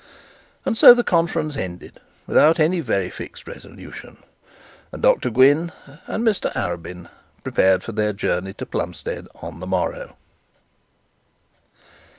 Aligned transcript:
And 0.65 0.75
so 0.75 0.95
the 0.95 1.03
conference 1.03 1.55
ended 1.55 1.99
without 2.25 2.59
any 2.59 2.79
very 2.79 3.11
fixed 3.11 3.47
resolution, 3.47 4.17
and 4.91 4.99
Dr 4.99 5.29
Gwynne 5.29 5.71
and 6.07 6.25
Mr 6.25 6.51
Arabin 6.53 7.07
prepared 7.43 7.83
for 7.83 7.91
their 7.91 8.11
journey 8.11 8.53
to 8.53 8.65
Plumstead 8.65 9.27
on 9.43 9.59
the 9.59 9.67
morrow. 9.67 10.15